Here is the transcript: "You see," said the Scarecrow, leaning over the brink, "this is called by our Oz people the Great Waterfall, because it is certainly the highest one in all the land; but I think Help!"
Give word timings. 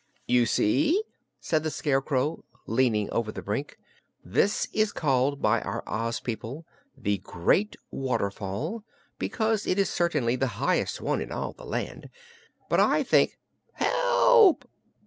"You 0.25 0.47
see," 0.47 1.03
said 1.39 1.61
the 1.61 1.69
Scarecrow, 1.69 2.43
leaning 2.65 3.07
over 3.11 3.31
the 3.31 3.43
brink, 3.43 3.77
"this 4.25 4.67
is 4.73 4.91
called 4.91 5.43
by 5.43 5.61
our 5.61 5.83
Oz 5.85 6.19
people 6.19 6.65
the 6.97 7.19
Great 7.19 7.75
Waterfall, 7.91 8.83
because 9.19 9.67
it 9.67 9.77
is 9.77 9.91
certainly 9.91 10.35
the 10.35 10.57
highest 10.63 11.01
one 11.01 11.21
in 11.21 11.31
all 11.31 11.53
the 11.53 11.65
land; 11.65 12.09
but 12.67 12.79
I 12.79 13.03
think 13.03 13.37
Help!" 13.73 14.67